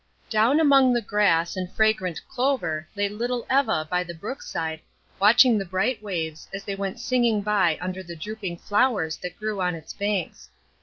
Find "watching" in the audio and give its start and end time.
5.19-5.59